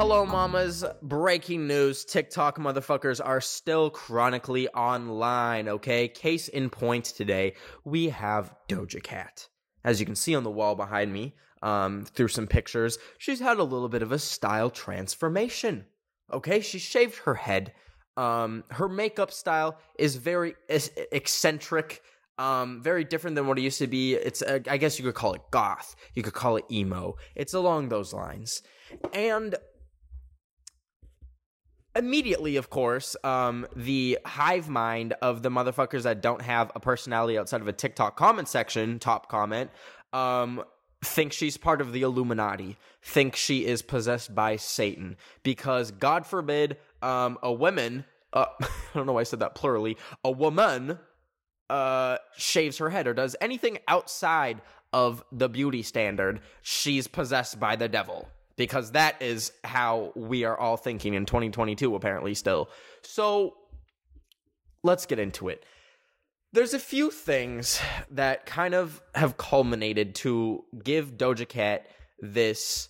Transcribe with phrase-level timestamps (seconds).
[0.00, 0.82] Hello, mamas.
[1.02, 6.08] Breaking news TikTok motherfuckers are still chronically online, okay?
[6.08, 7.52] Case in point today,
[7.84, 9.46] we have Doja Cat.
[9.84, 13.58] As you can see on the wall behind me, um, through some pictures, she's had
[13.58, 15.84] a little bit of a style transformation.
[16.32, 17.74] Okay, she shaved her head.
[18.16, 22.02] Um, her makeup style is very eccentric,
[22.40, 24.14] um, very different than what it used to be.
[24.14, 25.94] It's, uh, I guess you could call it goth.
[26.14, 27.16] You could call it emo.
[27.36, 28.62] It's along those lines.
[29.12, 29.56] And
[31.94, 37.36] immediately, of course, um, the hive mind of the motherfuckers that don't have a personality
[37.36, 39.70] outside of a TikTok comment section, top comment,
[40.14, 40.64] um,
[41.04, 46.78] think she's part of the Illuminati, think she is possessed by Satan, because God forbid,
[47.02, 50.98] um, a woman, uh, I don't know why I said that plurally, a woman,
[51.70, 54.60] uh, shaves her head or does anything outside
[54.92, 58.28] of the beauty standard, she's possessed by the devil.
[58.56, 62.68] Because that is how we are all thinking in 2022 apparently still.
[63.02, 63.54] So
[64.82, 65.64] let's get into it.
[66.52, 71.86] There's a few things that kind of have culminated to give doja cat
[72.18, 72.88] this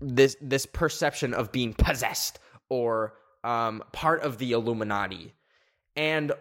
[0.00, 3.12] this this perception of being possessed or
[3.44, 5.34] um, part of the illuminati.
[5.94, 6.32] And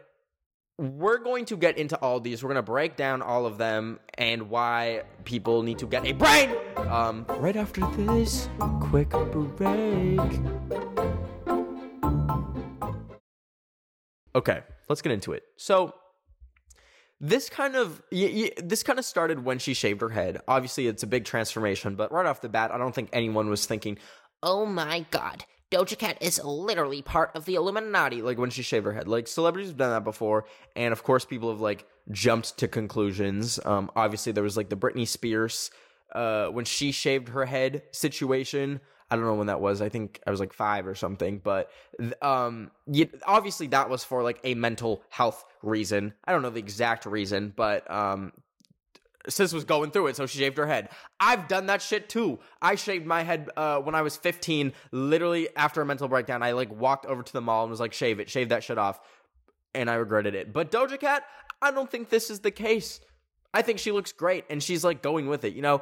[0.81, 2.43] we're going to get into all these.
[2.43, 6.11] We're going to break down all of them and why people need to get a
[6.13, 6.49] brain.
[6.75, 10.19] Um, right after this quick break.
[14.35, 15.43] Okay, let's get into it.
[15.57, 15.93] So,
[17.19, 20.41] this kind of y- y- this kind of started when she shaved her head.
[20.47, 23.65] Obviously, it's a big transformation, but right off the bat, I don't think anyone was
[23.67, 23.99] thinking,
[24.41, 28.21] Oh my god, Doja Cat is literally part of the Illuminati.
[28.21, 29.07] like when she shaved her head.
[29.07, 33.59] Like celebrities have done that before, and of course, people have like jumped to conclusions.
[33.63, 35.71] Um, obviously, there was like the Britney Spears
[36.13, 38.81] uh, when she shaved her head situation.
[39.09, 39.81] I don't know when that was.
[39.81, 41.39] I think I was like five or something.
[41.39, 41.69] But
[42.21, 46.13] um, y obviously, that was for like a mental health reason.
[46.25, 48.33] I don't know the exact reason, but um,
[49.27, 50.89] sis was going through it, so she shaved her head.
[51.19, 52.39] I've done that shit too.
[52.61, 56.43] I shaved my head uh, when I was 15, literally after a mental breakdown.
[56.43, 58.77] I like walked over to the mall and was like, shave it, shave that shit
[58.77, 58.99] off.
[59.73, 60.51] And I regretted it.
[60.51, 61.23] But Doja Cat,
[61.61, 62.99] I don't think this is the case.
[63.53, 65.53] I think she looks great and she's like going with it.
[65.53, 65.81] You know,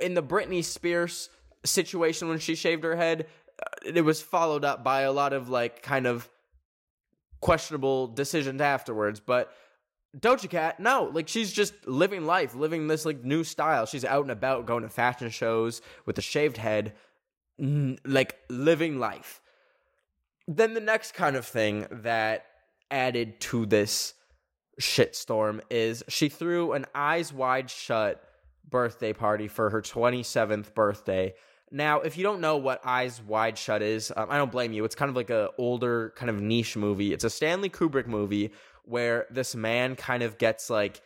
[0.00, 1.30] in the Britney Spears
[1.64, 3.26] situation when she shaved her head,
[3.60, 6.28] uh, it was followed up by a lot of like kind of
[7.40, 9.20] questionable decisions afterwards.
[9.20, 9.52] But
[10.18, 13.86] Doja Cat, no, like she's just living life, living this like new style.
[13.86, 16.92] She's out and about, going to fashion shows with a shaved head,
[17.58, 19.40] like living life.
[20.46, 22.44] Then the next kind of thing that
[22.90, 24.12] added to this
[24.80, 28.22] shitstorm is she threw an eyes wide shut
[28.68, 31.34] birthday party for her 27th birthday.
[31.70, 34.84] Now, if you don't know what Eyes Wide Shut is, um, I don't blame you.
[34.84, 37.14] It's kind of like a older kind of niche movie.
[37.14, 38.52] It's a Stanley Kubrick movie
[38.84, 41.00] where this man kind of gets like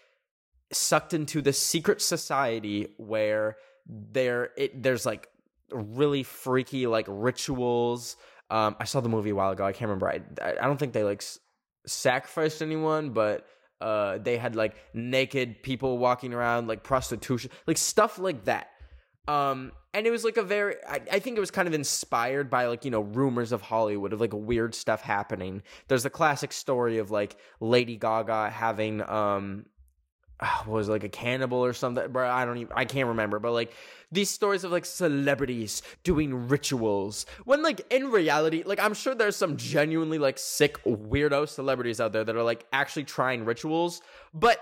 [0.73, 3.57] sucked into this secret society where
[3.87, 5.29] there it there's like
[5.71, 8.17] really freaky like rituals.
[8.51, 9.65] Um, I saw the movie a while ago.
[9.65, 10.09] I can't remember.
[10.09, 11.39] I I don't think they like s-
[11.87, 13.47] sacrificed anyone, but
[13.81, 18.69] uh, they had like naked people walking around, like prostitution, like stuff like that.
[19.29, 22.51] Um, and it was like a very, I, I think it was kind of inspired
[22.51, 25.63] by like, you know, rumors of Hollywood of like weird stuff happening.
[25.89, 29.67] There's the classic story of like Lady Gaga having, um,
[30.39, 32.29] what was like a cannibal or something, bro.
[32.29, 33.73] I don't even, I can't remember, but like
[34.13, 39.37] these stories of like celebrities doing rituals when like in reality, like I'm sure there's
[39.37, 44.03] some genuinely like sick weirdo celebrities out there that are like actually trying rituals,
[44.35, 44.61] but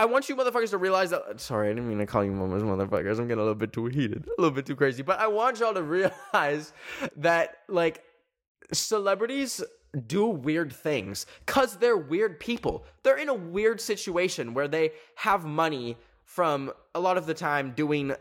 [0.00, 1.38] I want you motherfuckers to realize that.
[1.38, 3.18] Sorry, I didn't mean to call you mamas motherfuckers.
[3.18, 5.02] I'm getting a little bit too heated, a little bit too crazy.
[5.02, 5.82] But I want y'all to
[6.32, 6.72] realize
[7.16, 8.02] that, like,
[8.72, 9.62] celebrities
[10.06, 12.86] do weird things because they're weird people.
[13.02, 17.72] They're in a weird situation where they have money from a lot of the time
[17.72, 18.14] doing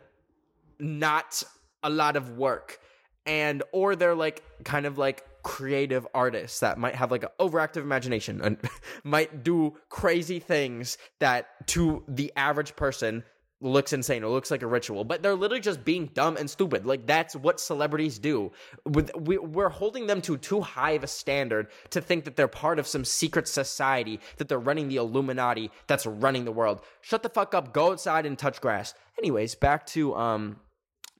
[0.80, 1.42] not
[1.82, 2.82] a lot of work
[3.26, 7.82] and or they're like kind of like creative artists that might have like an overactive
[7.82, 8.58] imagination and
[9.04, 13.24] might do crazy things that to the average person
[13.62, 16.86] looks insane or looks like a ritual but they're literally just being dumb and stupid.
[16.86, 18.52] Like that's what celebrities do.
[18.86, 22.88] We're holding them to too high of a standard to think that they're part of
[22.88, 26.82] some secret society that they're running the illuminati that's running the world.
[27.02, 27.74] Shut the fuck up.
[27.74, 28.94] Go outside and touch grass.
[29.18, 30.58] Anyways back to um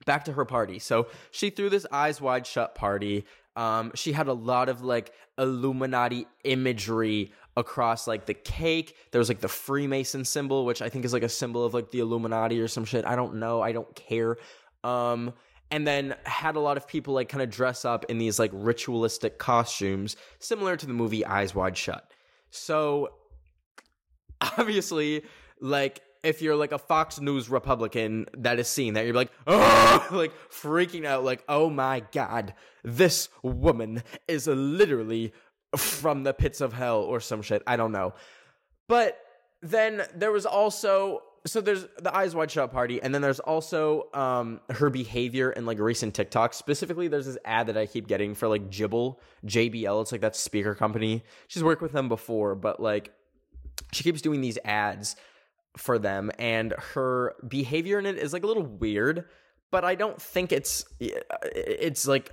[0.06, 0.78] back to her party.
[0.78, 3.26] So she threw this eyes wide shut party.
[3.60, 8.96] Um, she had a lot of like Illuminati imagery across like the cake.
[9.10, 11.90] There was like the Freemason symbol, which I think is like a symbol of like
[11.90, 13.04] the Illuminati or some shit.
[13.04, 13.60] I don't know.
[13.60, 14.38] I don't care.
[14.82, 15.34] Um,
[15.70, 18.50] and then had a lot of people like kind of dress up in these like
[18.54, 22.10] ritualistic costumes, similar to the movie Eyes Wide Shut.
[22.48, 23.10] So
[24.40, 25.22] obviously,
[25.60, 30.06] like if you're like a Fox News Republican that is seeing that, you're like, oh,
[30.12, 35.32] like freaking out, like, oh my god, this woman is literally
[35.76, 37.62] from the pits of hell or some shit.
[37.66, 38.14] I don't know.
[38.88, 39.18] But
[39.62, 44.08] then there was also so there's the eyes wide shut party and then there's also
[44.12, 46.54] um her behavior in like recent TikToks.
[46.54, 50.36] Specifically there's this ad that I keep getting for like Jibble, JBL, it's like that
[50.36, 51.22] speaker company.
[51.48, 53.12] She's worked with them before, but like
[53.92, 55.16] she keeps doing these ads
[55.76, 59.24] for them and her behavior in it is like a little weird,
[59.70, 62.32] but I don't think it's it's like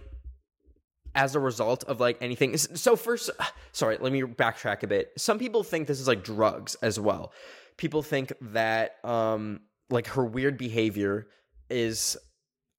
[1.15, 2.57] as a result of like anything.
[2.57, 3.29] So first,
[3.71, 5.11] sorry, let me backtrack a bit.
[5.17, 7.33] Some people think this is like drugs as well.
[7.77, 11.27] People think that um like her weird behavior
[11.69, 12.17] is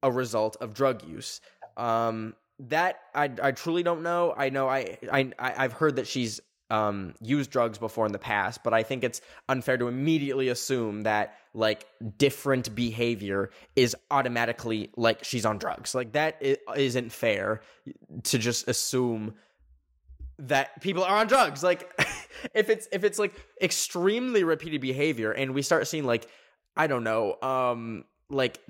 [0.02, 1.40] a result of drug use.
[1.76, 4.34] Um that I I truly don't know.
[4.37, 6.40] I know I I I've heard that she's
[6.70, 11.03] um, used drugs before in the past, but I think it's unfair to immediately assume
[11.03, 11.87] that like
[12.19, 15.94] different behavior is automatically like she's on drugs.
[15.94, 16.43] Like that
[16.76, 17.62] isn't fair
[18.25, 19.35] to just assume
[20.38, 21.62] that people are on drugs.
[21.62, 21.91] Like
[22.55, 26.29] if it's if it's like extremely repeated behavior and we start seeing like
[26.76, 28.61] I don't know, um like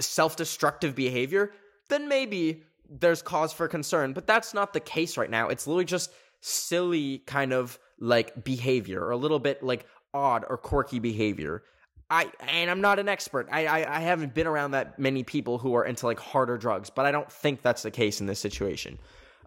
[0.00, 1.52] self-destructive behavior,
[1.88, 5.48] then maybe there's cause for concern, but that's not the case right now.
[5.48, 10.56] It's literally just silly kind of like behavior or a little bit like odd or
[10.56, 11.62] quirky behavior.
[12.10, 13.48] I and I'm not an expert.
[13.52, 16.90] I, I, I haven't been around that many people who are into like harder drugs,
[16.90, 18.98] but I don't think that's the case in this situation.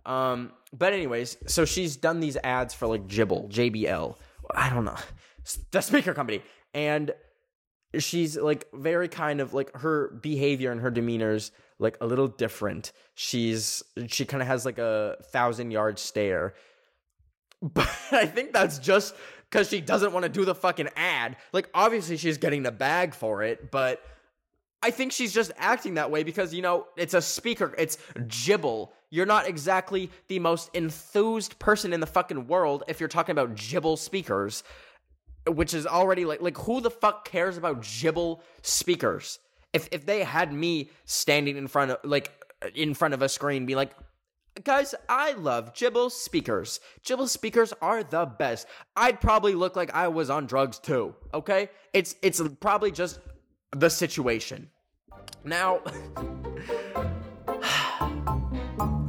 [0.06, 4.16] Um, but anyways, so she's done these ads for like Jibble, JBL.
[4.56, 4.98] I don't know.
[5.72, 6.42] The speaker company.
[6.74, 7.12] And
[8.00, 12.92] she's like very kind of like her behavior and her demeanors like a little different.
[13.16, 16.54] She's she kind of has like a thousand yard stare.
[17.64, 19.16] But I think that's just
[19.50, 21.38] because she doesn't want to do the fucking ad.
[21.54, 24.02] Like, obviously, she's getting the bag for it, but
[24.82, 28.92] I think she's just acting that way because, you know, it's a speaker, it's Jibble.
[29.10, 33.56] You're not exactly the most enthused person in the fucking world if you're talking about
[33.56, 34.64] Jibble speakers,
[35.48, 39.40] which is already like, like, who the fuck cares about Jibble speakers?
[39.72, 42.32] If, if they had me standing in front of, like,
[42.76, 43.92] in front of a screen, be like,
[44.62, 46.80] Guys, I love Jibble speakers.
[47.02, 48.68] Jibble speakers are the best.
[48.96, 51.72] I'd probably look like I was on drugs too, okay?
[51.92, 53.20] It's it's probably just
[53.72, 54.70] the situation.
[55.44, 55.80] Now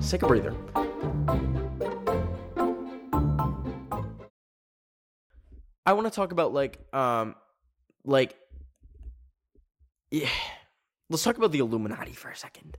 [0.09, 0.57] take a breather.
[5.85, 7.35] I want to talk about like um
[8.07, 8.35] like
[10.11, 10.31] yeah.
[11.11, 12.79] Let's talk about the Illuminati for a second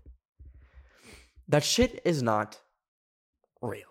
[1.47, 2.59] that shit is not
[3.62, 3.83] real.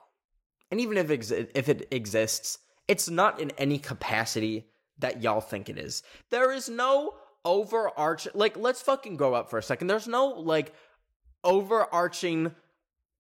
[0.71, 2.59] And even if exi- if it exists,
[2.89, 4.67] it's not in any capacity
[4.99, 6.03] that y'all think it is.
[6.31, 7.15] There is no
[7.45, 9.87] overarching like let's fucking go up for a second.
[9.87, 10.75] There's no like
[11.43, 12.55] overarching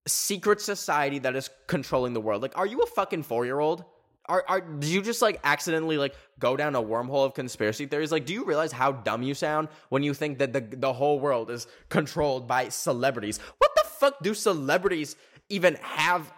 [0.06, 2.42] secret society that is controlling the world.
[2.42, 3.84] Like are you a fucking 4-year-old?
[4.26, 8.10] Are are do you just like accidentally like go down a wormhole of conspiracy theories?
[8.10, 11.20] Like do you realize how dumb you sound when you think that the the whole
[11.20, 13.38] world is controlled by celebrities?
[13.58, 15.16] What fuck do celebrities
[15.48, 16.32] even have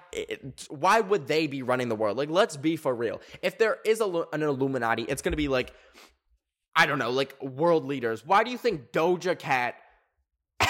[0.69, 2.17] why would they be running the world?
[2.17, 3.21] Like let's be for real.
[3.43, 5.73] If there is a, an illuminati it's going to be like
[6.75, 8.25] i don't know like world leaders.
[8.25, 9.77] Why do you think doja cat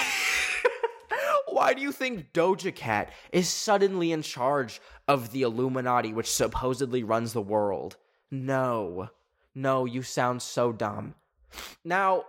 [1.47, 7.03] why do you think doja cat is suddenly in charge of the illuminati which supposedly
[7.03, 7.97] runs the world?
[8.31, 9.09] No.
[9.55, 11.15] No you sound so dumb.
[11.83, 12.25] Now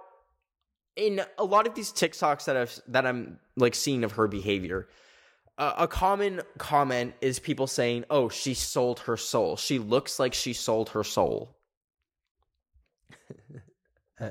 [0.98, 4.88] in a lot of these TikToks that I've that I'm like seeing of her behavior,
[5.56, 9.56] uh, a common comment is people saying, "Oh, she sold her soul.
[9.56, 11.56] She looks like she sold her soul."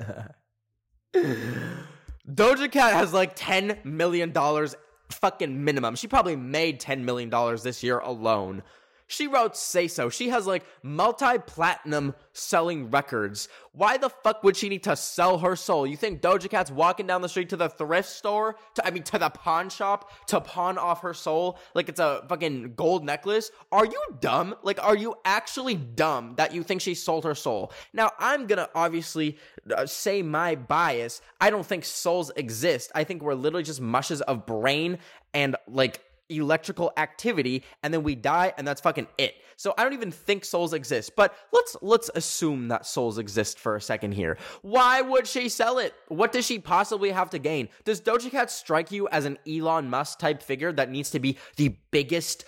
[2.30, 4.76] Doja Cat has like 10 million dollars
[5.10, 5.96] fucking minimum.
[5.96, 8.62] She probably made 10 million dollars this year alone.
[9.08, 10.10] She wrote Say So.
[10.10, 13.48] She has like multi platinum selling records.
[13.72, 15.88] Why the fuck would she need to sell her soul?
[15.88, 19.04] You think Doja Cat's walking down the street to the thrift store, to, I mean,
[19.04, 23.50] to the pawn shop to pawn off her soul like it's a fucking gold necklace?
[23.72, 24.56] Are you dumb?
[24.62, 27.72] Like, are you actually dumb that you think she sold her soul?
[27.94, 29.38] Now, I'm gonna obviously
[29.74, 31.22] uh, say my bias.
[31.40, 32.92] I don't think souls exist.
[32.94, 34.98] I think we're literally just mushes of brain
[35.34, 39.36] and like electrical activity and then we die and that's fucking it.
[39.56, 41.16] So I don't even think souls exist.
[41.16, 44.38] But let's let's assume that souls exist for a second here.
[44.62, 45.94] Why would she sell it?
[46.10, 47.70] What does she possibly have to gain?
[47.84, 51.38] Does Doja Cat strike you as an Elon Musk type figure that needs to be
[51.56, 52.46] the biggest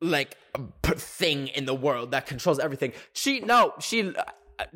[0.00, 0.36] like
[0.84, 2.92] thing in the world that controls everything?
[3.14, 4.22] She no, she uh,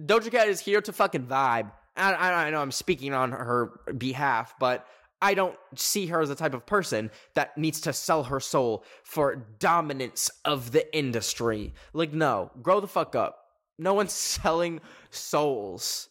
[0.00, 1.71] Doja Cat is here to fucking vibe.
[1.97, 4.87] I, I, I know I'm speaking on her behalf, but
[5.21, 8.85] I don't see her as the type of person that needs to sell her soul
[9.03, 11.75] for dominance of the industry.
[11.93, 13.45] Like, no, grow the fuck up.
[13.79, 16.09] No one's selling souls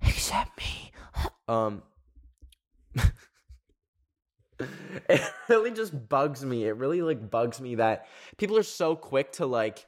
[0.00, 0.92] except me.
[1.48, 1.82] Um,
[5.08, 6.64] it really just bugs me.
[6.64, 9.86] It really like bugs me that people are so quick to like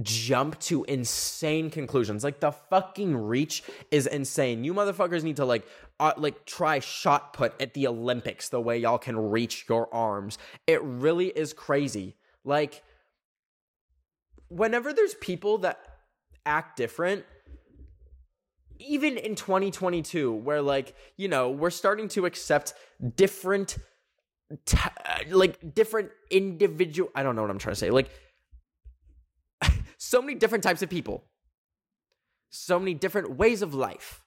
[0.00, 2.24] jump to insane conclusions.
[2.24, 4.64] Like the fucking reach is insane.
[4.64, 5.66] You motherfuckers need to like
[6.00, 10.38] uh, like try shot put at the Olympics the way y'all can reach your arms.
[10.66, 12.16] It really is crazy.
[12.44, 12.82] Like
[14.48, 15.78] whenever there's people that
[16.44, 17.24] act different
[18.78, 22.74] even in 2022 where like, you know, we're starting to accept
[23.14, 23.78] different
[24.64, 24.78] t-
[25.30, 27.90] like different individual I don't know what I'm trying to say.
[27.90, 28.10] Like
[30.12, 31.24] so many different types of people,
[32.50, 34.22] so many different ways of life.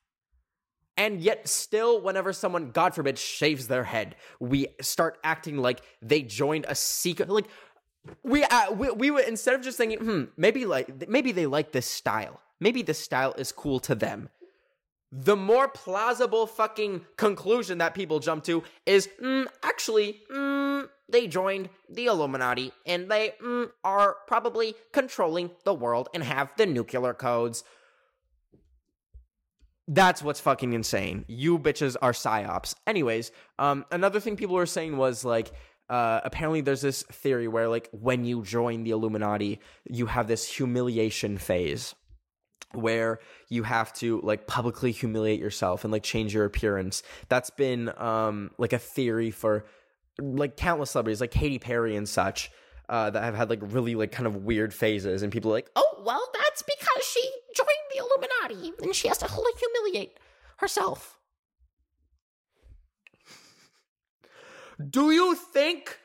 [0.97, 6.23] And yet, still, whenever someone, God forbid, shaves their head, we start acting like they
[6.23, 7.29] joined a secret.
[7.29, 7.49] Like,
[8.23, 11.71] we, uh, we, we would, instead of just thinking, hmm, maybe like, maybe they like
[11.71, 12.41] this style.
[12.59, 14.29] Maybe this style is cool to them.
[15.11, 20.64] The more plausible fucking conclusion that people jump to is, mm, actually, mm,
[21.09, 26.65] they joined the Illuminati and they mm, are probably controlling the world and have the
[26.65, 27.63] nuclear codes.
[29.87, 31.25] That's what's fucking insane.
[31.27, 32.73] You bitches are psyops.
[32.87, 35.51] Anyways, um, another thing people were saying was like,
[35.89, 40.47] uh, apparently there's this theory where like when you join the Illuminati, you have this
[40.47, 41.93] humiliation phase
[42.73, 43.19] where
[43.49, 47.03] you have to like publicly humiliate yourself and like change your appearance.
[47.29, 49.65] That's been um like a theory for
[50.19, 52.51] like countless celebrities like Katy Perry and such
[52.87, 55.69] uh that have had like really like kind of weird phases and people are like,
[55.75, 57.21] Oh, well, that's because she
[57.55, 60.19] joined the Illuminati and she has to like, humiliate
[60.57, 61.17] herself.
[64.89, 65.99] Do you think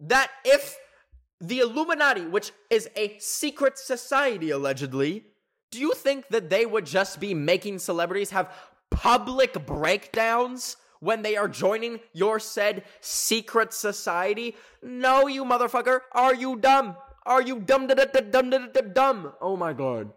[0.00, 0.76] that if
[1.40, 5.26] the Illuminati, which is a secret society allegedly,
[5.70, 8.54] do you think that they would just be making celebrities have
[8.90, 14.56] public breakdowns when they are joining your said secret society?
[14.82, 16.00] No, you motherfucker.
[16.12, 16.96] Are you dumb?
[17.26, 19.32] Are you dumb dumb da dumb?
[19.40, 20.12] Oh my god.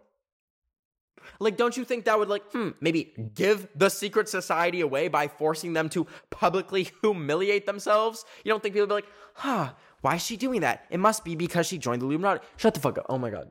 [1.40, 5.26] Like, don't you think that would, like, hmm, maybe give the secret society away by
[5.26, 8.24] forcing them to publicly humiliate themselves?
[8.44, 10.84] You don't think people would be like, huh, why is she doing that?
[10.88, 12.44] It must be because she joined the Illuminati.
[12.56, 13.06] Shut the fuck up.
[13.08, 13.50] Oh my god.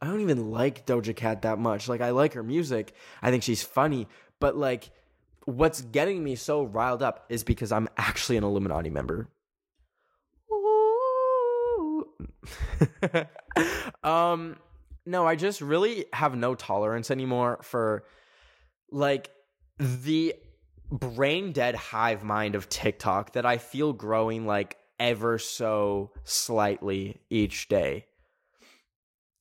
[0.00, 1.88] I don't even like Doja Cat that much.
[1.88, 2.94] Like, I like her music.
[3.20, 4.08] I think she's funny.
[4.40, 4.90] But, like,
[5.48, 9.30] what's getting me so riled up is because I'm actually an Illuminati member.
[14.04, 14.56] um,
[15.06, 18.04] no, I just really have no tolerance anymore for
[18.90, 19.30] like
[19.78, 20.34] the
[20.92, 27.68] brain dead hive mind of TikTok that I feel growing like ever so slightly each
[27.68, 28.04] day.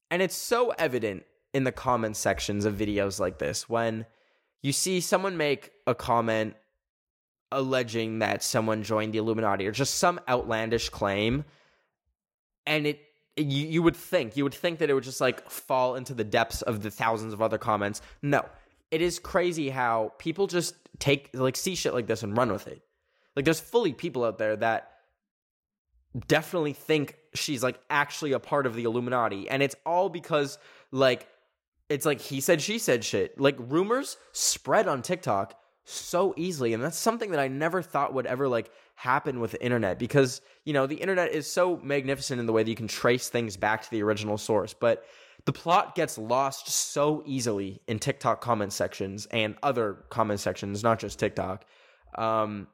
[0.10, 1.24] And it's so evident
[1.54, 4.06] in the comment sections of videos like this when
[4.62, 6.56] you see someone make a comment
[7.52, 11.46] alleging that someone joined the Illuminati or just some outlandish claim
[12.66, 13.02] and it
[13.38, 16.24] you, you would think you would think that it would just like fall into the
[16.24, 18.02] depths of the thousands of other comments.
[18.22, 18.46] No.
[18.90, 22.68] It is crazy how people just take like see shit like this and run with
[22.68, 22.82] it.
[23.36, 24.92] Like there's fully people out there that
[26.28, 30.58] definitely think she's like actually a part of the illuminati and it's all because
[30.92, 31.28] like
[31.90, 33.40] it's like he said she said shit.
[33.40, 35.56] Like rumors spread on tiktok
[35.90, 39.64] so easily and that's something that i never thought would ever like happen with the
[39.64, 42.90] internet because you know the internet is so magnificent in the way that you can
[42.90, 45.06] trace things back to the original source but
[45.46, 51.00] the plot gets lost so easily in tiktok comment sections and other comment sections not
[51.00, 51.64] just tiktok
[52.18, 52.68] um,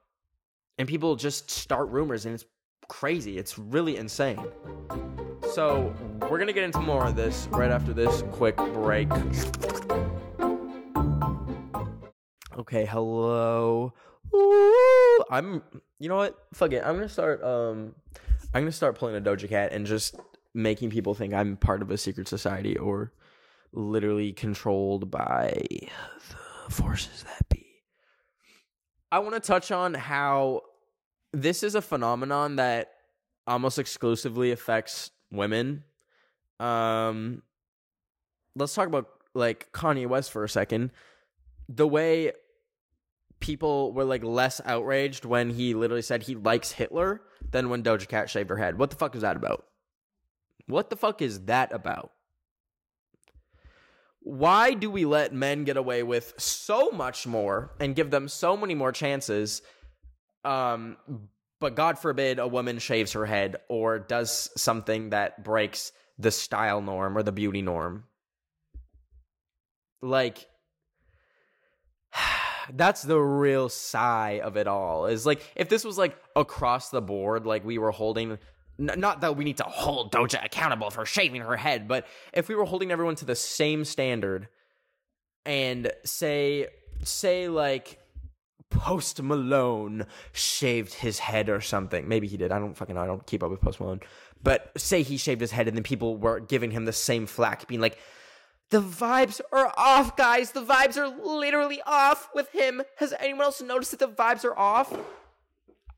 [0.79, 2.46] and people just start rumors and it's
[2.88, 3.38] crazy.
[3.38, 4.39] It's really insane
[5.53, 5.93] so
[6.29, 9.10] we're gonna get into more of this right after this quick break
[12.57, 13.93] okay hello
[14.36, 15.62] Ooh, I'm
[16.00, 16.38] you know what?
[16.53, 16.83] Fuck it.
[16.86, 17.95] I'm gonna start um
[18.53, 20.15] I'm gonna start pulling a Doja Cat and just
[20.53, 23.12] making people think I'm part of a secret society or
[23.72, 25.63] literally controlled by
[26.29, 27.65] the forces that be.
[29.12, 30.62] I want to touch on how
[31.31, 32.91] this is a phenomenon that
[33.45, 35.84] almost exclusively affects women.
[36.60, 37.42] Um,
[38.56, 40.92] let's talk about like Kanye West for a second.
[41.68, 42.32] The way
[43.40, 47.22] people were like less outraged when he literally said he likes Hitler
[47.52, 48.78] than when Doja Cat shaved her head.
[48.78, 49.66] What the fuck is that about?
[50.68, 52.12] What the fuck is that about?
[54.22, 58.56] Why do we let men get away with so much more and give them so
[58.56, 59.62] many more chances?
[60.46, 60.96] Um,
[61.63, 66.82] but God forbid a woman shaves her head or does something that breaks the style
[66.82, 68.03] norm or the beauty norm.
[70.01, 70.46] Like,
[72.74, 75.05] that's the real sigh of it all.
[75.05, 78.39] Is like if this was like across the board, like we were holding.
[78.77, 82.50] n- Not that we need to hold Doja accountable for shaving her head, but if
[82.50, 84.50] we were holding everyone to the same standard,
[85.46, 86.67] and say,
[87.05, 88.02] say like
[88.74, 92.08] Post Malone shaved his head or something.
[92.08, 92.51] Maybe he did.
[92.51, 93.01] I don't fucking know.
[93.01, 94.01] I don't keep up with Post Malone.
[94.42, 97.68] But say he shaved his head and then people were giving him the same flack,
[97.68, 97.98] being like,
[98.72, 100.51] the vibes are off, guys.
[100.51, 102.82] The vibes are literally off with him.
[102.98, 104.92] Has anyone else noticed that the vibes are off?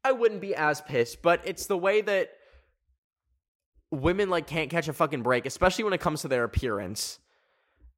[0.03, 2.32] I wouldn't be as pissed, but it's the way that
[3.89, 7.20] women like can't catch a fucking break, especially when it comes to their appearance.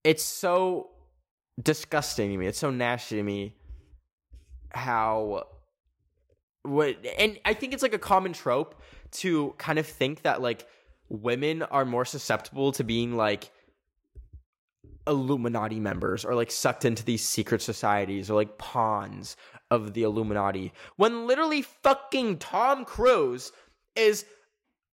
[0.04, 0.92] It's so
[1.62, 2.46] disgusting to me.
[2.46, 3.56] It's so nasty to me
[4.78, 5.48] how
[6.64, 8.82] what and I think it's like a common trope
[9.12, 10.68] to kind of think that like
[11.10, 13.52] women are more susceptible to being like
[15.08, 19.38] Illuminati members or like sucked into these secret societies or like pawns
[19.72, 23.52] of the Illuminati when literally fucking Tom Cruise
[23.96, 24.26] is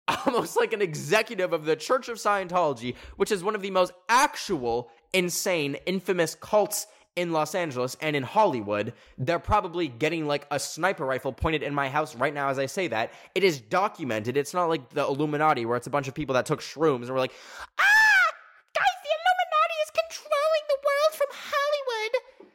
[0.27, 3.93] almost like an executive of the Church of Scientology, which is one of the most
[4.09, 8.93] actual, insane, infamous cults in Los Angeles and in Hollywood.
[9.19, 12.67] They're probably getting like a sniper rifle pointed in my house right now as I
[12.67, 13.13] say that.
[13.35, 14.37] It is documented.
[14.37, 17.11] It's not like the Illuminati where it's a bunch of people that took shrooms and
[17.11, 17.33] were like,
[17.79, 17.83] Ah!
[18.75, 22.51] Guys, the Illuminati is controlling the world from Hollywood.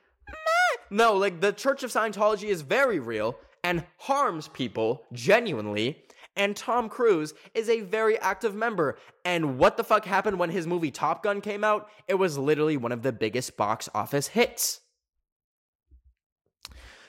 [0.91, 6.03] No, like the Church of Scientology is very real and harms people genuinely.
[6.39, 8.97] And Tom Cruise is a very active member.
[9.25, 11.89] And what the fuck happened when his movie Top Gun came out?
[12.07, 14.79] It was literally one of the biggest box office hits.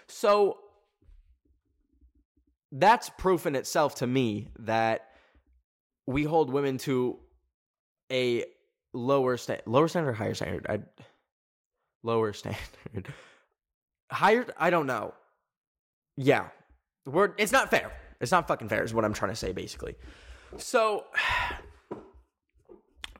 [0.09, 0.59] So
[2.73, 5.11] that's proof in itself to me that
[6.09, 7.21] we hold women to
[8.11, 8.45] a
[8.93, 10.67] lower sta- lower standard, or higher standard.
[10.69, 10.81] I
[12.03, 13.15] lower standard.
[14.11, 15.15] Higher, I don't know.
[16.17, 16.49] Yeah,
[17.07, 17.33] we're.
[17.39, 17.93] It's not fair.
[18.21, 18.83] It's not fucking fair.
[18.83, 19.97] Is what I'm trying to say, basically.
[20.59, 21.05] So,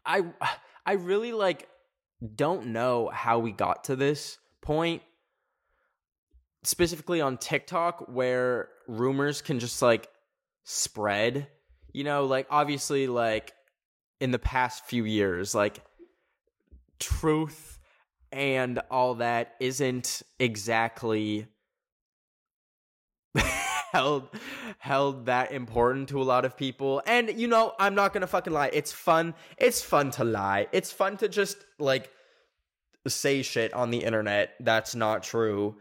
[0.07, 0.25] I,
[0.85, 1.69] I really like
[2.35, 5.03] don't know how we got to this point,
[6.65, 10.09] specifically on TikTok, where rumors can just like
[10.65, 11.49] spread.
[11.93, 13.53] You know, like obviously, like
[14.21, 15.81] in the past few years, like
[16.99, 17.79] truth
[18.33, 21.47] and all that isn't exactly
[23.91, 24.29] held
[24.79, 27.03] held that important to a lot of people.
[27.07, 30.69] And you know i'm not gonna fucking lie it's fun it's fun to lie.
[30.73, 32.11] It's fun to just like
[33.09, 35.77] say shit on the internet that's not true.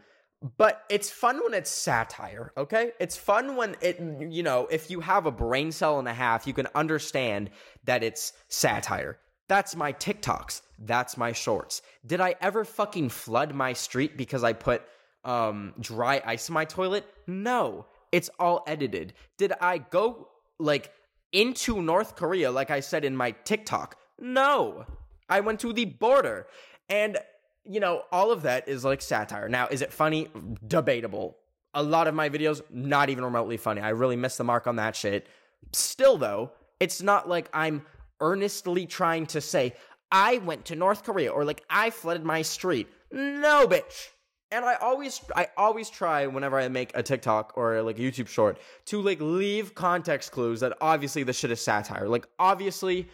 [0.56, 2.92] But it's fun when it's satire okay?
[2.98, 6.46] It's fun when it you know if you have a brain cell and a half
[6.46, 7.50] you can understand
[7.84, 9.18] that it's satire.
[9.48, 10.62] That's my tiktoks.
[10.78, 11.82] That's my shorts.
[12.06, 14.82] Did i ever fucking flood my street because i put
[15.24, 17.04] um dry ice in my toilet?
[17.26, 19.14] No it's all edited.
[19.38, 20.92] Did i go like
[21.32, 23.96] into north korea like i said in my tiktok?
[24.18, 24.84] No.
[25.28, 26.46] I went to the border.
[26.88, 27.18] And
[27.64, 29.48] you know all of that is like satire.
[29.48, 30.28] Now is it funny?
[30.66, 31.36] Debatable.
[31.72, 33.80] A lot of my videos not even remotely funny.
[33.80, 35.28] I really missed the mark on that shit.
[35.72, 37.84] Still though it's not like i'm
[38.20, 39.74] earnestly trying to say
[40.10, 42.88] i went to north korea or like i flooded my street.
[43.12, 44.08] No bitch
[44.52, 48.28] and I always I always try whenever I make a TikTok or like a YouTube
[48.28, 52.08] short to like leave context clues that obviously this shit is satire.
[52.08, 53.08] Like obviously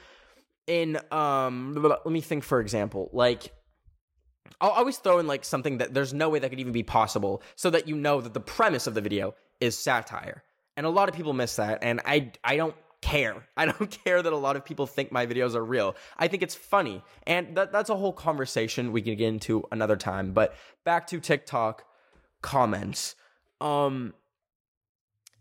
[0.67, 3.53] in um let me think for example, like
[4.61, 7.43] I'll always throw in like something that there's no way that could even be possible
[7.55, 10.43] so that you know that the premise of the video is satire.
[10.77, 13.47] And a lot of people miss that and I I don't care.
[13.57, 15.97] I don't care that a lot of people think my videos are real.
[16.19, 17.03] I think it's funny.
[17.27, 20.33] And that, that's a whole conversation we can get into another time.
[20.33, 20.55] But
[20.85, 21.85] back to TikTok
[22.43, 23.15] comments.
[23.61, 24.15] Um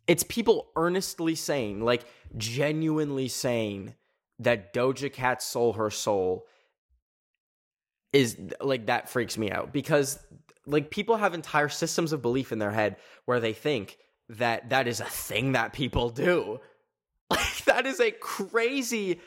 [0.07, 2.05] it's people earnestly saying, like
[2.37, 3.95] genuinely saying
[4.39, 6.45] that Doja Cat stole her soul
[8.13, 10.19] is like that freaks me out because
[10.65, 13.97] like people have entire systems of belief in their head where they think
[14.29, 16.59] that that is a thing that people do.
[17.65, 19.19] That is a crazy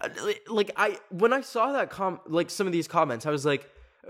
[0.00, 0.08] uh,
[0.48, 3.68] like I when I saw that com like some of these comments, I was like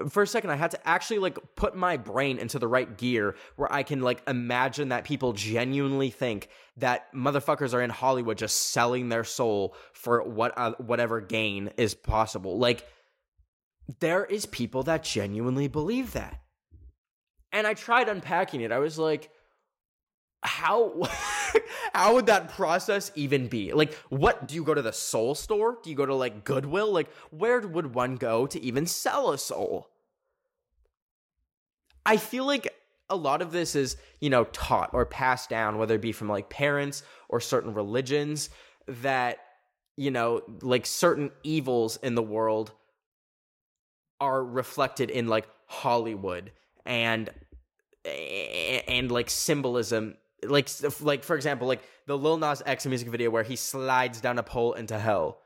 [0.09, 3.35] for a second I had to actually like put my brain into the right gear
[3.57, 8.71] where I can like imagine that people genuinely think that motherfuckers are in Hollywood just
[8.71, 12.59] selling their soul for what uh, whatever gain is possible.
[12.59, 12.87] Like
[14.01, 16.41] there is people that genuinely believe that.
[17.51, 18.73] And I tried unpacking it.
[18.73, 19.31] I was like
[20.43, 21.09] how
[21.94, 23.73] how would that process even be?
[23.73, 25.79] Like what do you go to the soul store?
[25.83, 26.92] Do you go to like goodwill?
[26.92, 29.90] Like where would one go to even sell a soul?
[32.05, 32.73] I feel like
[33.11, 36.29] a lot of this is you know taught or passed down whether it be from
[36.29, 38.51] like parents or certain religions
[38.87, 39.38] that
[39.97, 42.73] you know like certain evils in the world
[44.21, 46.53] are reflected in like hollywood
[46.85, 47.31] and
[48.05, 50.68] and like symbolism like
[51.01, 54.42] like for example, like the Lil Nas X music video where he slides down a
[54.42, 55.38] pole into hell.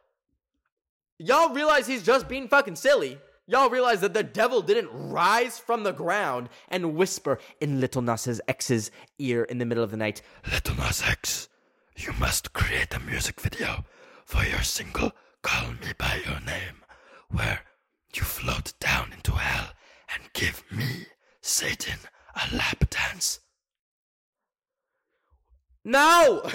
[1.18, 3.18] Y'all realize he's just being fucking silly.
[3.46, 8.40] Y'all realize that the devil didn't rise from the ground and whisper in Little Nas
[8.46, 11.48] X's ear in the middle of the night, Little Nas X,
[11.96, 13.84] you must create a music video
[14.24, 16.82] for your single Call Me By Your Name,
[17.28, 17.60] where
[18.14, 19.72] you float down into hell
[20.14, 21.06] and give me,
[21.40, 21.98] Satan,
[22.34, 23.40] a lap dance.
[25.84, 26.42] No!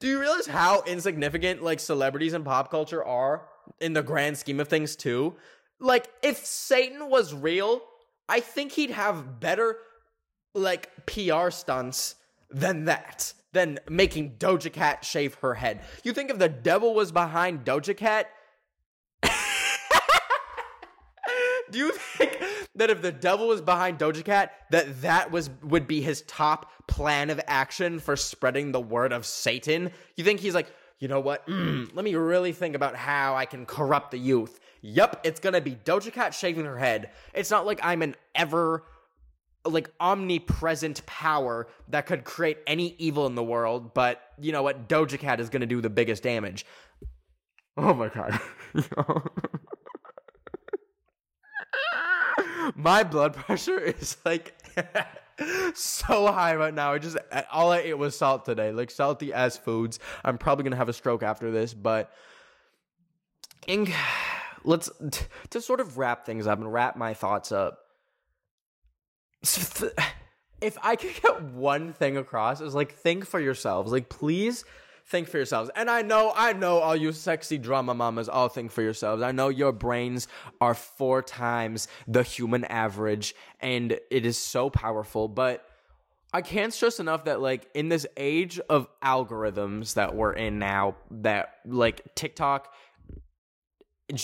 [0.00, 3.48] Do you realize how insignificant like celebrities and pop culture are
[3.80, 5.36] in the grand scheme of things too?
[5.80, 7.80] Like if Satan was real,
[8.28, 9.78] I think he'd have better
[10.54, 12.16] like PR stunts
[12.50, 13.32] than that.
[13.52, 15.80] Than making Doja Cat shave her head.
[16.02, 18.28] You think if the devil was behind Doja Cat,
[21.74, 22.38] do you think
[22.76, 26.70] that if the devil was behind Doja Cat, that that was would be his top
[26.86, 29.90] plan of action for spreading the word of Satan?
[30.16, 31.44] You think he's like, you know what?
[31.48, 34.60] Mm, let me really think about how I can corrupt the youth.
[34.82, 37.10] Yup, it's gonna be Doja Cat shaving her head.
[37.34, 38.84] It's not like I'm an ever
[39.64, 44.88] like omnipresent power that could create any evil in the world, but you know what?
[44.88, 46.64] Doja Cat is gonna do the biggest damage.
[47.76, 48.40] Oh my god.
[52.74, 54.54] my blood pressure is like
[55.74, 56.92] so high right now.
[56.92, 57.16] I just
[57.52, 59.98] all I ate was salt today, like salty as foods.
[60.24, 62.12] I'm probably gonna have a stroke after this, but
[63.66, 63.92] in,
[64.64, 64.90] let's
[65.50, 67.80] to sort of wrap things up and wrap my thoughts up.
[70.60, 73.92] If I could get one thing across, is like think for yourselves.
[73.92, 74.64] Like please
[75.06, 75.70] think for yourselves.
[75.76, 79.22] And I know, I know all you sexy drama mamas all think for yourselves.
[79.22, 80.28] I know your brains
[80.60, 85.66] are four times the human average and it is so powerful, but
[86.32, 90.96] I can't stress enough that like in this age of algorithms that we're in now
[91.10, 92.72] that like TikTok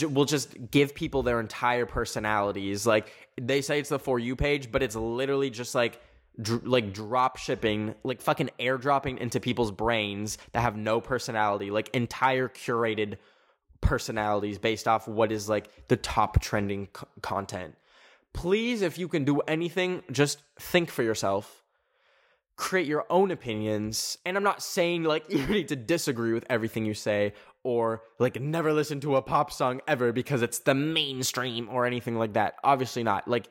[0.03, 2.87] will just give people their entire personalities.
[2.87, 6.01] Like they say it's the for you page, but it's literally just like
[6.41, 11.89] dr- like drop shipping, like fucking airdropping into people's brains that have no personality, like
[11.95, 13.17] entire curated
[13.81, 17.75] personalities based off what is like the top trending c- content.
[18.33, 21.63] Please, if you can do anything, just think for yourself.
[22.57, 24.19] Create your own opinions.
[24.27, 28.41] And I'm not saying like you need to disagree with everything you say or like
[28.41, 32.55] never listen to a pop song ever because it's the mainstream or anything like that.
[32.63, 33.27] Obviously not.
[33.27, 33.49] Like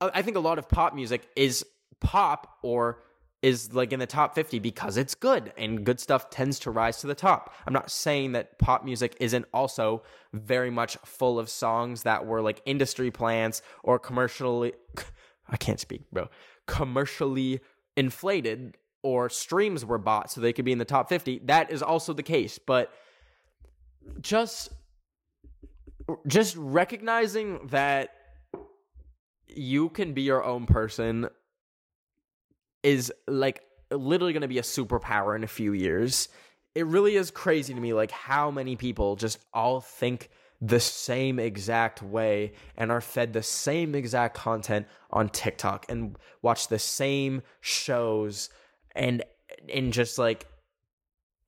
[0.00, 1.64] uh, I think a lot of pop music is
[2.00, 3.02] pop or
[3.42, 7.00] is like in the top 50 because it's good and good stuff tends to rise
[7.00, 7.54] to the top.
[7.66, 12.40] I'm not saying that pop music isn't also very much full of songs that were
[12.40, 14.72] like industry plants or commercially
[15.48, 16.28] I can't speak, bro.
[16.66, 17.60] commercially
[17.96, 21.42] inflated or streams were bought so they could be in the top 50.
[21.44, 22.90] That is also the case, but
[24.20, 24.72] just
[26.26, 28.10] just recognizing that
[29.48, 31.28] you can be your own person
[32.82, 36.28] is like literally going to be a superpower in a few years.
[36.74, 40.28] It really is crazy to me, like how many people just all think
[40.60, 46.68] the same exact way and are fed the same exact content on TikTok and watch
[46.68, 48.48] the same shows
[48.94, 49.22] and
[49.72, 50.46] and just like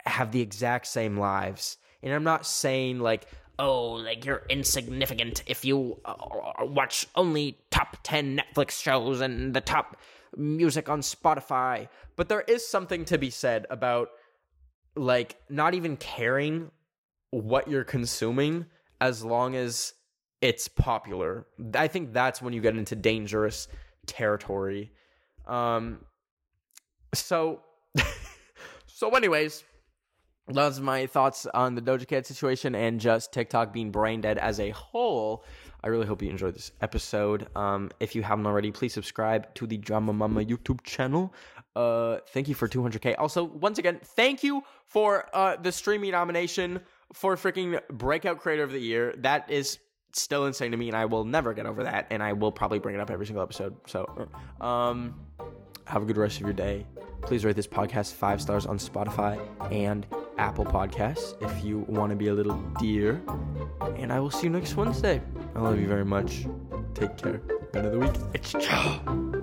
[0.04, 1.78] have the exact same lives.
[2.02, 3.26] And I'm not saying like
[3.58, 6.14] oh like you're insignificant if you uh,
[6.60, 9.96] watch only top 10 Netflix shows and the top
[10.36, 11.88] music on Spotify.
[12.16, 14.10] But there is something to be said about
[14.96, 16.70] like not even caring
[17.30, 18.66] what you're consuming
[19.00, 19.94] as long as
[20.40, 21.46] it's popular.
[21.74, 23.68] I think that's when you get into dangerous
[24.06, 24.92] territory.
[25.46, 26.04] Um,
[27.14, 27.62] so,
[28.86, 29.64] so, anyways,
[30.46, 34.60] that's my thoughts on the Doja Cat situation and just TikTok being brain dead as
[34.60, 35.44] a whole.
[35.82, 37.48] I really hope you enjoyed this episode.
[37.56, 41.32] Um, if you haven't already, please subscribe to the Drama Mama YouTube channel.
[41.76, 43.14] Uh, thank you for 200k.
[43.18, 46.80] Also, once again, thank you for uh the streaming nomination
[47.12, 49.14] for freaking Breakout Creator of the Year.
[49.18, 49.78] That is
[50.12, 52.08] still insane to me, and I will never get over that.
[52.10, 53.76] And I will probably bring it up every single episode.
[53.86, 54.28] So,
[54.60, 55.14] uh, um,
[55.84, 56.86] have a good rest of your day.
[57.22, 59.40] Please rate this podcast five stars on Spotify
[59.72, 60.06] and
[60.38, 63.20] Apple Podcasts if you want to be a little dear.
[63.96, 65.20] And I will see you next Wednesday.
[65.54, 66.46] I love you very much.
[66.94, 67.40] Take care.
[67.72, 68.14] Ben of the week.
[68.34, 69.34] It's.